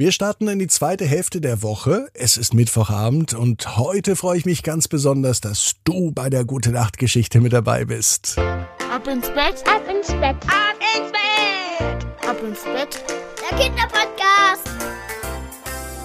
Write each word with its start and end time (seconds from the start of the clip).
Wir 0.00 0.12
starten 0.12 0.46
in 0.46 0.60
die 0.60 0.68
zweite 0.68 1.04
Hälfte 1.04 1.40
der 1.40 1.60
Woche. 1.60 2.06
Es 2.14 2.36
ist 2.36 2.54
Mittwochabend 2.54 3.34
und 3.34 3.76
heute 3.76 4.14
freue 4.14 4.38
ich 4.38 4.44
mich 4.44 4.62
ganz 4.62 4.86
besonders, 4.86 5.40
dass 5.40 5.72
du 5.82 6.12
bei 6.12 6.30
der 6.30 6.44
Gute 6.44 6.70
Nacht 6.70 6.98
Geschichte 6.98 7.40
mit 7.40 7.52
dabei 7.52 7.84
bist. 7.84 8.38
Ab 8.38 9.08
ins 9.08 9.26
Bett, 9.30 9.64
ab 9.66 9.82
ins 9.92 10.06
Bett, 10.06 10.36
ab 10.46 10.76
ins 10.94 11.10
Bett, 11.10 12.28
ab 12.28 12.36
ins 12.46 12.62
Bett. 12.62 13.04
Der 13.50 13.58
Kinderpodcast. 13.58 14.68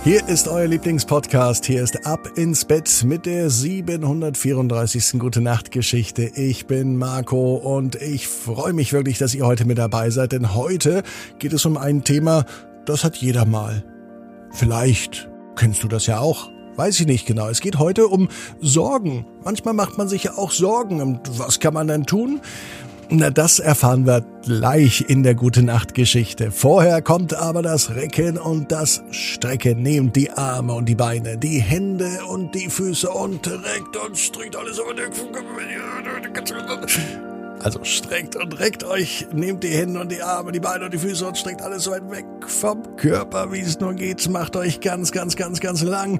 Hier 0.03 0.27
ist 0.27 0.47
euer 0.47 0.65
Lieblingspodcast. 0.65 1.63
Hier 1.63 1.83
ist 1.83 2.07
Ab 2.07 2.35
ins 2.35 2.65
Bett 2.65 3.03
mit 3.05 3.27
der 3.27 3.51
734. 3.51 5.19
Gute 5.19 5.39
Nacht 5.39 5.69
Geschichte. 5.69 6.31
Ich 6.33 6.65
bin 6.65 6.97
Marco 6.97 7.57
und 7.57 7.93
ich 8.01 8.27
freue 8.27 8.73
mich 8.73 8.91
wirklich, 8.91 9.19
dass 9.19 9.35
ihr 9.35 9.45
heute 9.45 9.65
mit 9.65 9.77
dabei 9.77 10.09
seid, 10.09 10.31
denn 10.31 10.55
heute 10.55 11.03
geht 11.37 11.53
es 11.53 11.63
um 11.67 11.77
ein 11.77 12.03
Thema, 12.03 12.45
das 12.85 13.03
hat 13.03 13.17
jeder 13.17 13.45
mal. 13.45 13.83
Vielleicht 14.51 15.29
kennst 15.55 15.83
du 15.83 15.87
das 15.87 16.05
ja 16.05 16.19
auch. 16.19 16.49
Weiß 16.75 16.99
ich 16.99 17.05
nicht 17.05 17.25
genau. 17.25 17.49
Es 17.49 17.61
geht 17.61 17.77
heute 17.77 18.07
um 18.07 18.29
Sorgen. 18.59 19.25
Manchmal 19.43 19.73
macht 19.73 19.97
man 19.97 20.07
sich 20.07 20.23
ja 20.23 20.37
auch 20.37 20.51
Sorgen. 20.51 21.01
Und 21.01 21.39
was 21.39 21.59
kann 21.59 21.73
man 21.73 21.87
dann 21.87 22.05
tun? 22.05 22.41
Na, 23.09 23.29
das 23.29 23.59
erfahren 23.59 24.07
wir 24.07 24.25
gleich 24.43 25.05
in 25.07 25.21
der 25.21 25.35
Gute 25.35 25.61
Nacht 25.61 25.93
Geschichte. 25.93 26.49
Vorher 26.51 27.03
kommt 27.03 27.35
aber 27.35 27.61
das 27.61 27.93
Recken 27.93 28.39
und 28.39 28.71
das 28.71 29.03
Strecken. 29.11 29.83
Nehmt 29.83 30.15
die 30.15 30.31
Arme 30.31 30.73
und 30.73 30.85
die 30.85 30.95
Beine, 30.95 31.37
die 31.37 31.59
Hände 31.61 32.09
und 32.27 32.55
die 32.55 32.69
Füße 32.69 33.09
und 33.09 33.47
reckt 33.47 33.97
und 34.03 34.17
streckt 34.17 34.55
alles 34.55 34.79
über 34.79 34.95
den 34.95 35.11
also 37.63 37.83
streckt 37.83 38.35
und 38.35 38.59
reckt 38.59 38.83
euch, 38.83 39.27
nehmt 39.33 39.63
die 39.63 39.69
Hände 39.69 39.99
und 40.01 40.11
die 40.11 40.21
Arme, 40.21 40.51
die 40.51 40.59
Beine 40.59 40.85
und 40.85 40.93
die 40.93 40.97
Füße 40.97 41.25
und 41.25 41.37
streckt 41.37 41.61
alles 41.61 41.83
so 41.83 41.91
weit 41.91 42.09
weg 42.11 42.25
vom 42.45 42.95
Körper, 42.97 43.51
wie 43.51 43.61
es 43.61 43.79
nur 43.79 43.93
geht. 43.93 44.29
Macht 44.29 44.55
euch 44.55 44.81
ganz, 44.81 45.11
ganz, 45.11 45.35
ganz, 45.35 45.59
ganz 45.59 45.81
lang. 45.81 46.19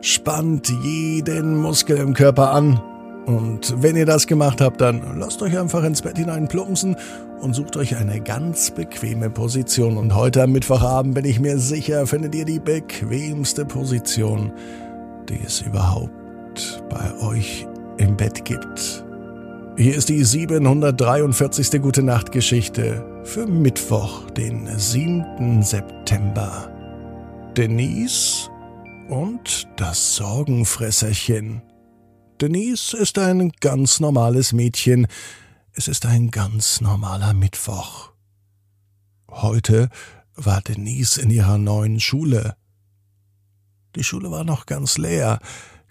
Spannt 0.00 0.68
jeden 0.82 1.56
Muskel 1.56 1.98
im 1.98 2.14
Körper 2.14 2.52
an. 2.52 2.80
Und 3.26 3.80
wenn 3.82 3.96
ihr 3.96 4.06
das 4.06 4.26
gemacht 4.26 4.60
habt, 4.60 4.80
dann 4.80 5.18
lasst 5.18 5.42
euch 5.42 5.56
einfach 5.56 5.84
ins 5.84 6.02
Bett 6.02 6.16
hinein 6.16 6.48
plumpsen 6.48 6.96
und 7.40 7.54
sucht 7.54 7.76
euch 7.76 7.96
eine 7.96 8.20
ganz 8.20 8.72
bequeme 8.72 9.30
Position. 9.30 9.96
Und 9.96 10.14
heute 10.16 10.42
am 10.42 10.52
Mittwochabend 10.52 11.14
bin 11.14 11.24
ich 11.24 11.38
mir 11.38 11.58
sicher, 11.58 12.06
findet 12.06 12.34
ihr 12.34 12.44
die 12.44 12.58
bequemste 12.58 13.64
Position, 13.64 14.52
die 15.28 15.38
es 15.46 15.60
überhaupt 15.60 16.82
bei 16.88 17.14
euch 17.20 17.66
im 17.98 18.16
Bett 18.16 18.44
gibt. 18.44 19.04
Hier 19.80 19.96
ist 19.96 20.10
die 20.10 20.22
743. 20.22 21.80
Gute 21.80 22.02
Nacht 22.02 22.32
Geschichte 22.32 23.22
für 23.24 23.46
Mittwoch, 23.46 24.28
den 24.32 24.68
7. 24.78 25.62
September. 25.62 26.70
Denise 27.56 28.50
und 29.08 29.66
das 29.78 30.16
Sorgenfresserchen. 30.16 31.62
Denise 32.42 32.92
ist 32.92 33.18
ein 33.18 33.52
ganz 33.60 34.00
normales 34.00 34.52
Mädchen. 34.52 35.06
Es 35.72 35.88
ist 35.88 36.04
ein 36.04 36.30
ganz 36.30 36.82
normaler 36.82 37.32
Mittwoch. 37.32 38.10
Heute 39.30 39.88
war 40.34 40.60
Denise 40.60 41.16
in 41.16 41.30
ihrer 41.30 41.56
neuen 41.56 42.00
Schule. 42.00 42.54
Die 43.96 44.04
Schule 44.04 44.30
war 44.30 44.44
noch 44.44 44.66
ganz 44.66 44.98
leer. 44.98 45.38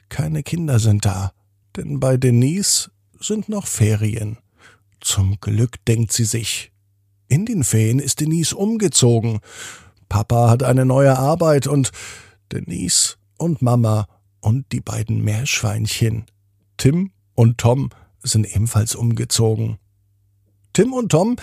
Keine 0.09 0.43
Kinder 0.43 0.77
sind 0.77 1.05
da. 1.05 1.31
Denn 1.75 1.99
bei 1.99 2.17
Denise 2.17 2.91
sind 3.19 3.49
noch 3.49 3.67
Ferien. 3.67 4.37
Zum 5.01 5.39
Glück 5.39 5.83
denkt 5.85 6.11
sie 6.11 6.25
sich. 6.25 6.71
In 7.27 7.45
den 7.45 7.63
Ferien 7.63 7.99
ist 7.99 8.19
Denise 8.19 8.55
umgezogen. 8.55 9.39
Papa 10.07 10.49
hat 10.49 10.63
eine 10.63 10.85
neue 10.85 11.17
Arbeit 11.17 11.67
und 11.67 11.91
Denise 12.51 13.17
und 13.37 13.61
Mama 13.61 14.07
und 14.41 14.71
die 14.71 14.81
beiden 14.81 15.23
Meerschweinchen. 15.23 16.25
Tim 16.77 17.11
und 17.35 17.57
Tom 17.59 17.89
sind 18.23 18.53
ebenfalls 18.53 18.95
umgezogen. 18.95 19.77
Tim 20.73 20.93
und 20.93 21.09
Tom 21.09 21.35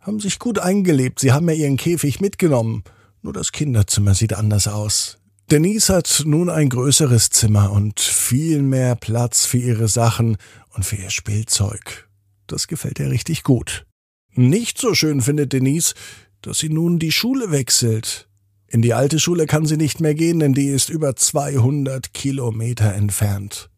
haben 0.00 0.20
sich 0.20 0.38
gut 0.38 0.58
eingelebt. 0.58 1.18
Sie 1.18 1.32
haben 1.32 1.48
ja 1.48 1.54
ihren 1.54 1.76
Käfig 1.76 2.20
mitgenommen. 2.20 2.84
Nur 3.22 3.32
das 3.32 3.52
Kinderzimmer 3.52 4.14
sieht 4.14 4.34
anders 4.34 4.68
aus. 4.68 5.18
Denise 5.50 5.90
hat 5.90 6.22
nun 6.24 6.48
ein 6.48 6.70
größeres 6.70 7.28
Zimmer 7.28 7.70
und 7.70 8.00
viel 8.00 8.62
mehr 8.62 8.96
Platz 8.96 9.44
für 9.44 9.58
ihre 9.58 9.88
Sachen 9.88 10.38
und 10.74 10.86
für 10.86 10.96
ihr 10.96 11.10
Spielzeug. 11.10 12.08
Das 12.46 12.66
gefällt 12.66 12.98
ihr 12.98 13.10
richtig 13.10 13.42
gut. 13.42 13.84
Nicht 14.32 14.78
so 14.78 14.94
schön 14.94 15.20
findet 15.20 15.52
Denise, 15.52 15.94
dass 16.40 16.58
sie 16.58 16.70
nun 16.70 16.98
die 16.98 17.12
Schule 17.12 17.50
wechselt. 17.50 18.26
In 18.68 18.80
die 18.80 18.94
alte 18.94 19.18
Schule 19.20 19.46
kann 19.46 19.66
sie 19.66 19.76
nicht 19.76 20.00
mehr 20.00 20.14
gehen, 20.14 20.40
denn 20.40 20.54
die 20.54 20.68
ist 20.68 20.88
über 20.88 21.14
200 21.14 22.14
Kilometer 22.14 22.94
entfernt. 22.94 23.68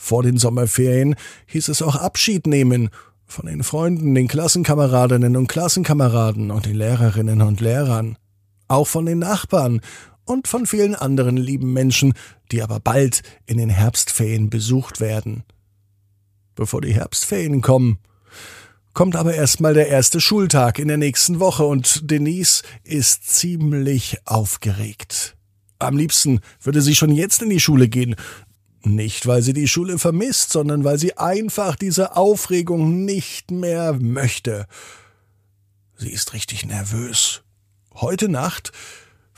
Vor 0.00 0.22
den 0.22 0.38
Sommerferien 0.38 1.16
hieß 1.46 1.68
es 1.68 1.82
auch 1.82 1.96
Abschied 1.96 2.46
nehmen 2.46 2.90
von 3.26 3.46
den 3.46 3.64
Freunden, 3.64 4.14
den 4.14 4.28
Klassenkameradinnen 4.28 5.36
und 5.36 5.48
Klassenkameraden 5.48 6.52
und 6.52 6.64
den 6.64 6.76
Lehrerinnen 6.76 7.42
und 7.42 7.60
Lehrern, 7.60 8.16
auch 8.68 8.86
von 8.86 9.04
den 9.04 9.18
Nachbarn 9.18 9.80
und 10.28 10.48
von 10.48 10.66
vielen 10.66 10.94
anderen 10.94 11.36
lieben 11.36 11.72
Menschen, 11.72 12.14
die 12.52 12.62
aber 12.62 12.80
bald 12.80 13.22
in 13.46 13.58
den 13.58 13.70
Herbstferien 13.70 14.50
besucht 14.50 15.00
werden 15.00 15.44
bevor 16.58 16.80
die 16.80 16.92
Herbstferien 16.92 17.62
kommen. 17.62 17.98
Kommt 18.92 19.14
aber 19.14 19.32
erstmal 19.32 19.74
der 19.74 19.86
erste 19.86 20.20
Schultag 20.20 20.80
in 20.80 20.88
der 20.88 20.96
nächsten 20.96 21.38
Woche 21.38 21.64
und 21.64 22.10
Denise 22.10 22.62
ist 22.82 23.30
ziemlich 23.30 24.18
aufgeregt. 24.24 25.36
Am 25.78 25.96
liebsten 25.96 26.40
würde 26.60 26.82
sie 26.82 26.96
schon 26.96 27.12
jetzt 27.12 27.42
in 27.42 27.50
die 27.50 27.60
Schule 27.60 27.88
gehen. 27.88 28.16
Nicht, 28.82 29.26
weil 29.28 29.42
sie 29.42 29.52
die 29.52 29.68
Schule 29.68 29.98
vermisst, 29.98 30.50
sondern 30.50 30.82
weil 30.82 30.98
sie 30.98 31.16
einfach 31.16 31.76
diese 31.76 32.16
Aufregung 32.16 33.04
nicht 33.04 33.52
mehr 33.52 33.92
möchte. 33.92 34.66
Sie 35.96 36.10
ist 36.10 36.32
richtig 36.32 36.66
nervös. 36.66 37.42
Heute 37.94 38.28
Nacht 38.28 38.72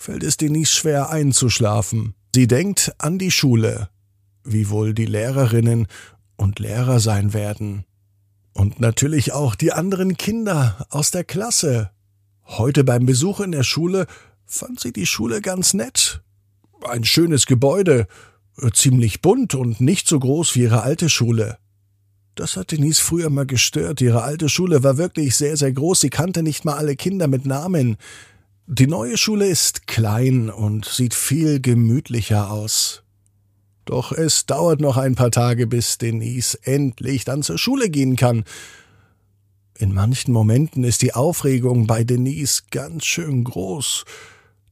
fällt 0.01 0.23
es 0.23 0.39
Denise 0.39 0.73
schwer 0.73 1.11
einzuschlafen. 1.11 2.15
Sie 2.35 2.47
denkt 2.47 2.95
an 2.97 3.19
die 3.19 3.31
Schule, 3.31 3.91
wie 4.45 4.71
wohl 4.71 4.95
die 4.95 5.05
Lehrerinnen 5.05 5.89
und 6.37 6.59
Lehrer 6.59 7.01
sein 7.01 7.35
werden. 7.35 7.85
Und 8.55 8.81
natürlich 8.81 9.33
auch 9.33 9.55
die 9.55 9.73
anderen 9.73 10.17
Kinder 10.17 10.87
aus 10.89 11.11
der 11.11 11.25
Klasse. 11.25 11.91
Heute 12.45 12.83
beim 12.83 13.05
Besuch 13.05 13.41
in 13.41 13.53
der 13.53 13.63
Schule 13.63 14.07
fand 14.47 14.81
sie 14.81 14.95
die 14.95 15.05
Schule 15.05 15.43
ganz 15.43 15.75
nett. 15.75 16.23
Ein 16.83 17.05
schönes 17.05 17.45
Gebäude, 17.45 18.07
ziemlich 18.73 19.21
bunt 19.21 19.55
und 19.55 19.83
nicht 19.83 20.09
so 20.09 20.19
groß 20.19 20.55
wie 20.55 20.63
ihre 20.63 20.83
alte 20.83 21.11
Schule. 21.11 21.59
Das 22.37 22.57
hat 22.57 22.73
Denise 22.73 23.01
früher 23.01 23.29
mal 23.29 23.45
gestört. 23.45 24.01
Ihre 24.01 24.23
alte 24.23 24.49
Schule 24.49 24.83
war 24.83 24.97
wirklich 24.97 25.37
sehr, 25.37 25.59
sehr 25.59 25.73
groß. 25.73 26.01
Sie 26.01 26.11
kannte 26.11 26.43
nicht 26.43 26.65
mal 26.65 26.79
alle 26.79 26.97
Kinder 26.97 27.29
mit 27.29 27.45
Namen. 27.45 27.99
Die 28.73 28.87
neue 28.87 29.17
Schule 29.17 29.49
ist 29.49 29.89
klein 29.89 30.49
und 30.49 30.85
sieht 30.85 31.13
viel 31.13 31.61
gemütlicher 31.61 32.53
aus. 32.53 33.03
Doch 33.85 34.13
es 34.13 34.47
dauert 34.47 34.81
noch 34.81 34.97
ein 34.97 35.17
paar 35.17 35.33
Tage, 35.33 35.67
bis 35.67 35.99
Denise 35.99 36.57
endlich 36.63 37.25
dann 37.25 37.43
zur 37.43 37.59
Schule 37.59 37.91
gehen 37.91 38.15
kann. 38.15 38.45
In 39.77 39.93
manchen 39.93 40.33
Momenten 40.33 40.85
ist 40.85 41.03
die 41.03 41.15
Aufregung 41.15 41.89
bei 41.89 42.05
Denise 42.05 42.63
ganz 42.71 43.07
schön 43.07 43.43
groß. 43.43 44.05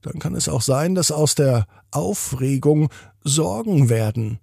Dann 0.02 0.20
kann 0.20 0.36
es 0.36 0.48
auch 0.48 0.62
sein, 0.62 0.94
dass 0.94 1.10
aus 1.10 1.34
der 1.34 1.66
Aufregung 1.90 2.90
Sorgen 3.24 3.88
werden. 3.88 4.38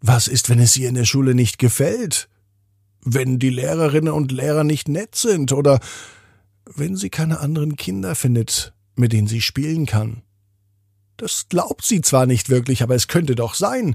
Was 0.00 0.28
ist, 0.28 0.48
wenn 0.48 0.60
es 0.60 0.78
ihr 0.78 0.88
in 0.88 0.94
der 0.94 1.04
Schule 1.04 1.34
nicht 1.34 1.58
gefällt? 1.58 2.30
Wenn 3.02 3.38
die 3.38 3.50
Lehrerinnen 3.50 4.14
und 4.14 4.32
Lehrer 4.32 4.64
nicht 4.64 4.88
nett 4.88 5.14
sind 5.14 5.52
oder 5.52 5.78
wenn 6.74 6.96
sie 6.96 7.10
keine 7.10 7.40
anderen 7.40 7.76
Kinder 7.76 8.14
findet, 8.14 8.72
mit 8.96 9.12
denen 9.12 9.28
sie 9.28 9.40
spielen 9.40 9.86
kann? 9.86 10.22
Das 11.16 11.48
glaubt 11.48 11.84
sie 11.84 12.00
zwar 12.00 12.26
nicht 12.26 12.50
wirklich, 12.50 12.82
aber 12.82 12.94
es 12.94 13.08
könnte 13.08 13.34
doch 13.34 13.54
sein, 13.54 13.94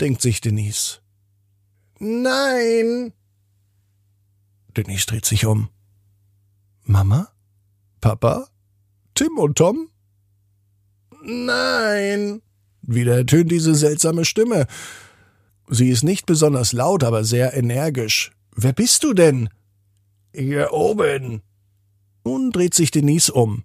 denkt 0.00 0.20
sich 0.22 0.40
Denise. 0.40 1.00
Nein. 1.98 3.12
Denise 4.76 5.06
dreht 5.06 5.24
sich 5.24 5.46
um. 5.46 5.68
Mama? 6.84 7.28
Papa? 8.00 8.48
Tim 9.14 9.38
und 9.38 9.58
Tom? 9.58 9.88
Nein. 11.22 12.42
Wieder 12.82 13.16
ertönt 13.16 13.50
diese 13.50 13.74
seltsame 13.74 14.24
Stimme. 14.24 14.66
Sie 15.68 15.90
ist 15.90 16.04
nicht 16.04 16.26
besonders 16.26 16.72
laut, 16.72 17.04
aber 17.04 17.24
sehr 17.24 17.54
energisch. 17.54 18.32
Wer 18.54 18.72
bist 18.72 19.04
du 19.04 19.12
denn? 19.12 19.50
Hier 20.34 20.72
oben. 20.72 21.42
Nun 22.24 22.50
dreht 22.50 22.74
sich 22.74 22.90
Denise 22.90 23.32
um. 23.32 23.64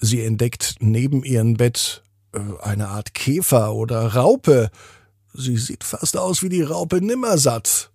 Sie 0.00 0.24
entdeckt 0.24 0.76
neben 0.80 1.24
ihrem 1.24 1.54
Bett 1.54 2.02
äh, 2.32 2.40
eine 2.62 2.88
Art 2.88 3.14
Käfer 3.14 3.74
oder 3.74 4.14
Raupe. 4.14 4.70
Sie 5.34 5.56
sieht 5.56 5.84
fast 5.84 6.16
aus 6.16 6.42
wie 6.42 6.48
die 6.48 6.62
Raupe 6.62 7.00
Nimmersatt. 7.00 7.90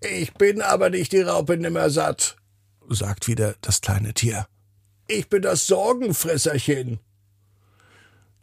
Ich 0.00 0.34
bin 0.34 0.60
aber 0.60 0.90
nicht 0.90 1.12
die 1.12 1.22
Raupe 1.22 1.56
Nimmersatt, 1.56 2.36
sagt 2.88 3.28
wieder 3.28 3.54
das 3.60 3.80
kleine 3.80 4.14
Tier. 4.14 4.46
Ich 5.08 5.28
bin 5.28 5.42
das 5.42 5.66
Sorgenfresserchen. 5.66 7.00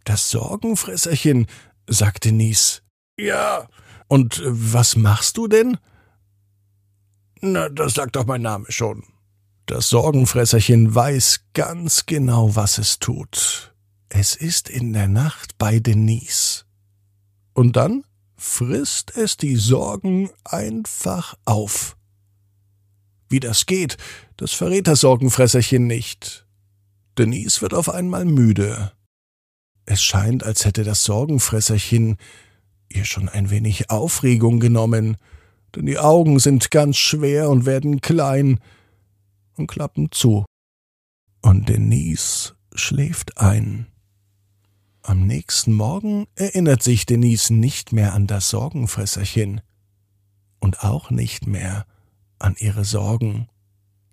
Das 0.06 0.30
Sorgenfresserchen, 0.32 1.48
sagte 1.88 2.32
Nies. 2.32 2.82
Ja. 3.18 3.68
Und 4.08 4.42
was 4.46 4.96
machst 4.96 5.38
du 5.38 5.48
denn? 5.48 5.78
Na, 7.42 7.70
das 7.70 7.94
sagt 7.94 8.16
doch 8.16 8.26
mein 8.26 8.42
Name 8.42 8.66
schon. 8.70 9.04
Das 9.66 9.88
Sorgenfresserchen 9.88 10.94
weiß 10.94 11.46
ganz 11.54 12.06
genau, 12.06 12.56
was 12.56 12.78
es 12.78 13.00
tut. 13.00 13.74
Es 14.10 14.36
ist 14.36 14.70
in 14.70 14.92
der 14.92 15.08
Nacht 15.08 15.58
bei 15.58 15.80
Denise. 15.80 16.66
Und 17.54 17.78
dann 17.78 18.04
frisst 18.36 19.16
es 19.16 19.38
die 19.38 19.56
Sorgen 19.56 20.30
einfach 20.44 21.36
auf. 21.46 21.96
Wie 23.30 23.40
das 23.40 23.66
geht, 23.66 23.98
das 24.36 24.52
verrät 24.52 24.88
das 24.88 25.00
Sorgenfresserchen 25.00 25.88
nicht. 25.88 26.46
Denise 27.18 27.62
wird 27.62 27.74
auf 27.74 27.90
einmal 27.90 28.26
müde. 28.26 28.92
Es 29.86 30.04
scheint, 30.04 30.44
als 30.44 30.66
hätte 30.66 30.84
das 30.84 31.06
Sorgenfresserchen 31.06 32.18
ihr 32.90 33.06
schon 33.06 33.30
ein 33.30 33.50
wenig 33.50 33.90
Aufregung 33.90 34.60
genommen, 34.60 35.18
denn 35.76 35.86
die 35.86 36.00
Augen 36.00 36.40
sind 36.40 36.70
ganz 36.70 36.98
schwer 36.98 37.50
und 37.50 37.66
werden 37.66 38.02
klein 38.02 38.60
und 39.58 39.68
klappen 39.68 40.12
zu. 40.12 40.46
Und 41.42 41.70
Denise 41.70 42.56
schläft 42.74 43.38
ein. 43.38 43.88
Am 45.02 45.28
nächsten 45.28 45.74
Morgen 45.74 46.28
erinnert 46.36 46.82
sich 46.82 47.06
Denise 47.06 47.54
nicht 47.54 47.92
mehr 47.92 48.14
an 48.14 48.26
das 48.26 48.50
Sorgenfresserchen 48.50 49.62
und 50.62 50.84
auch 50.84 51.10
nicht 51.10 51.46
mehr 51.46 51.86
an 52.40 52.56
ihre 52.58 52.86
Sorgen, 52.86 53.50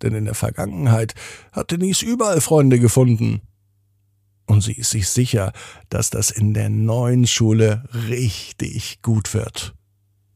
denn 0.02 0.14
in 0.14 0.24
der 0.24 0.34
Vergangenheit 0.34 1.14
hat 1.52 1.70
Denise 1.70 2.04
überall 2.04 2.40
Freunde 2.40 2.80
gefunden. 2.80 3.40
Und 4.46 4.62
sie 4.62 4.72
ist 4.72 4.90
sich 4.90 5.08
sicher, 5.08 5.52
dass 5.90 6.10
das 6.10 6.32
in 6.32 6.54
der 6.54 6.70
neuen 6.70 7.28
Schule 7.28 7.84
richtig 8.08 9.00
gut 9.00 9.32
wird. 9.32 9.74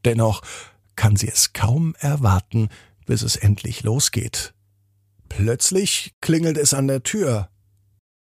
Dennoch 0.05 0.41
kann 0.95 1.17
sie 1.17 1.27
es 1.27 1.51
kaum 1.51 1.95
erwarten, 1.99 2.69
bis 3.05 3.23
es 3.23 3.35
endlich 3.35 3.83
losgeht. 3.83 4.54
Plötzlich 5.37 6.13
klingelt 6.21 6.57
es 6.57 6.73
an 6.73 6.87
der 6.87 7.03
Tür. 7.03 7.49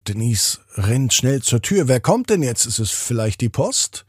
Denise 0.06 0.60
rennt 0.74 1.12
schnell 1.12 1.42
zur 1.42 1.60
Tür. 1.60 1.88
Wer 1.88 1.98
kommt 1.98 2.30
denn 2.30 2.44
jetzt? 2.44 2.64
Ist 2.64 2.78
es 2.78 2.92
vielleicht 2.92 3.40
die 3.40 3.48
Post? 3.48 4.06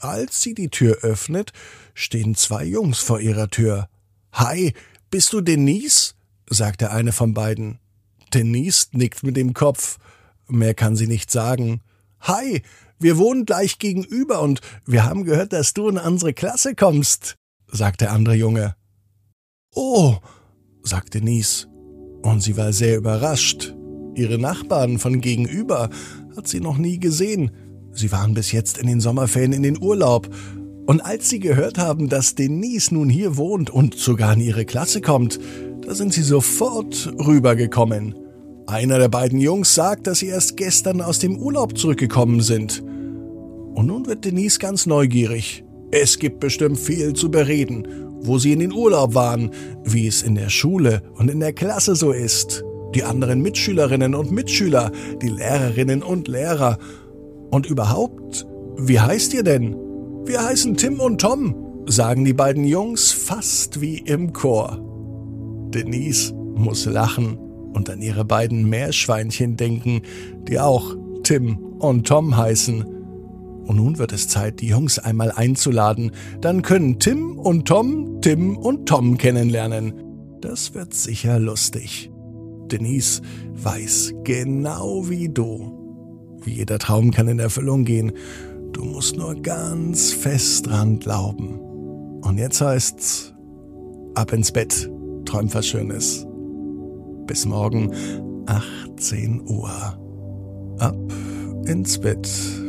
Als 0.00 0.42
sie 0.42 0.54
die 0.54 0.68
Tür 0.68 0.98
öffnet, 1.02 1.52
stehen 1.94 2.34
zwei 2.34 2.64
Jungs 2.64 2.98
vor 2.98 3.20
ihrer 3.20 3.50
Tür. 3.50 3.88
Hi, 4.32 4.74
bist 5.10 5.32
du 5.32 5.40
Denise? 5.40 6.14
sagt 6.50 6.80
der 6.80 6.92
eine 6.92 7.12
von 7.12 7.34
beiden. 7.34 7.78
Denise 8.34 8.88
nickt 8.90 9.22
mit 9.22 9.36
dem 9.36 9.54
Kopf. 9.54 9.98
Mehr 10.48 10.74
kann 10.74 10.96
sie 10.96 11.06
nicht 11.06 11.30
sagen. 11.30 11.82
Hi, 12.18 12.62
wir 12.98 13.16
wohnen 13.16 13.44
gleich 13.44 13.78
gegenüber 13.78 14.42
und 14.42 14.60
wir 14.86 15.04
haben 15.04 15.24
gehört, 15.24 15.52
dass 15.52 15.72
du 15.72 15.88
in 15.88 15.98
unsere 15.98 16.34
Klasse 16.34 16.74
kommst, 16.74 17.36
sagt 17.68 18.00
der 18.00 18.10
andere 18.10 18.34
Junge. 18.34 18.74
Oh, 19.72 20.18
sagt 20.82 21.14
Denise. 21.14 21.68
Und 22.26 22.42
sie 22.42 22.56
war 22.56 22.72
sehr 22.72 22.96
überrascht. 22.96 23.76
Ihre 24.16 24.36
Nachbarn 24.36 24.98
von 24.98 25.20
gegenüber 25.20 25.90
hat 26.36 26.48
sie 26.48 26.58
noch 26.58 26.76
nie 26.76 26.98
gesehen. 26.98 27.52
Sie 27.92 28.10
waren 28.10 28.34
bis 28.34 28.50
jetzt 28.50 28.78
in 28.78 28.88
den 28.88 29.00
Sommerferien 29.00 29.52
in 29.52 29.62
den 29.62 29.80
Urlaub. 29.80 30.28
Und 30.86 31.00
als 31.02 31.30
sie 31.30 31.38
gehört 31.38 31.78
haben, 31.78 32.08
dass 32.08 32.34
Denise 32.34 32.92
nun 32.92 33.08
hier 33.08 33.36
wohnt 33.36 33.70
und 33.70 33.94
sogar 33.94 34.32
in 34.32 34.40
ihre 34.40 34.64
Klasse 34.64 35.00
kommt, 35.00 35.38
da 35.82 35.94
sind 35.94 36.12
sie 36.12 36.22
sofort 36.22 37.14
rübergekommen. 37.24 38.16
Einer 38.66 38.98
der 38.98 39.08
beiden 39.08 39.38
Jungs 39.38 39.76
sagt, 39.76 40.08
dass 40.08 40.18
sie 40.18 40.26
erst 40.26 40.56
gestern 40.56 41.02
aus 41.02 41.20
dem 41.20 41.38
Urlaub 41.38 41.78
zurückgekommen 41.78 42.40
sind. 42.40 42.82
Und 42.82 43.86
nun 43.86 44.06
wird 44.06 44.24
Denise 44.24 44.58
ganz 44.58 44.84
neugierig. 44.84 45.64
Es 45.92 46.18
gibt 46.18 46.40
bestimmt 46.40 46.78
viel 46.78 47.12
zu 47.12 47.30
bereden, 47.30 47.86
wo 48.26 48.38
sie 48.38 48.52
in 48.52 48.60
den 48.60 48.72
Urlaub 48.72 49.14
waren, 49.14 49.50
wie 49.84 50.06
es 50.06 50.22
in 50.22 50.34
der 50.34 50.50
Schule 50.50 51.02
und 51.16 51.30
in 51.30 51.40
der 51.40 51.52
Klasse 51.52 51.94
so 51.94 52.12
ist 52.12 52.64
die 52.96 53.04
anderen 53.04 53.42
Mitschülerinnen 53.42 54.14
und 54.14 54.32
Mitschüler, 54.32 54.90
die 55.20 55.28
Lehrerinnen 55.28 56.02
und 56.02 56.28
Lehrer. 56.28 56.78
Und 57.50 57.66
überhaupt, 57.66 58.46
wie 58.78 58.98
heißt 58.98 59.34
ihr 59.34 59.42
denn? 59.42 59.76
Wir 60.24 60.42
heißen 60.42 60.76
Tim 60.76 61.00
und 61.00 61.20
Tom, 61.20 61.84
sagen 61.86 62.24
die 62.24 62.32
beiden 62.32 62.64
Jungs 62.64 63.12
fast 63.12 63.82
wie 63.82 63.98
im 63.98 64.32
Chor. 64.32 64.80
Denise 65.74 66.32
muss 66.34 66.86
lachen 66.86 67.36
und 67.74 67.90
an 67.90 68.00
ihre 68.00 68.24
beiden 68.24 68.66
Meerschweinchen 68.68 69.58
denken, 69.58 70.00
die 70.48 70.58
auch 70.58 70.96
Tim 71.22 71.58
und 71.78 72.06
Tom 72.06 72.36
heißen. 72.36 72.95
Und 73.66 73.76
nun 73.76 73.98
wird 73.98 74.12
es 74.12 74.28
Zeit, 74.28 74.60
die 74.60 74.68
Jungs 74.68 74.98
einmal 74.98 75.32
einzuladen. 75.32 76.12
Dann 76.40 76.62
können 76.62 76.98
Tim 76.98 77.38
und 77.38 77.66
Tom 77.66 78.06
Tim 78.26 78.56
und 78.56 78.88
Tom 78.88 79.18
kennenlernen. 79.18 79.94
Das 80.40 80.74
wird 80.74 80.94
sicher 80.94 81.38
lustig. 81.38 82.10
Denise 82.72 83.22
weiß 83.52 84.14
genau 84.24 85.08
wie 85.08 85.28
du. 85.28 86.40
Jeder 86.44 86.80
Traum 86.80 87.12
kann 87.12 87.28
in 87.28 87.38
Erfüllung 87.38 87.84
gehen. 87.84 88.10
Du 88.72 88.84
musst 88.84 89.16
nur 89.16 89.34
ganz 89.36 90.10
fest 90.10 90.66
dran 90.66 90.98
glauben. 90.98 91.60
Und 92.22 92.38
jetzt 92.38 92.60
heißt's, 92.60 93.32
ab 94.16 94.32
ins 94.32 94.50
Bett, 94.50 94.90
träum 95.24 95.54
was 95.54 95.66
Schönes. 95.66 96.26
Bis 97.26 97.46
morgen, 97.46 97.92
18 98.46 99.42
Uhr. 99.48 99.70
Ab 100.78 100.96
ins 101.66 101.98
Bett.net. 101.98 102.65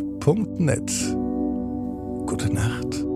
Gute 2.25 2.53
Nacht. 2.53 3.06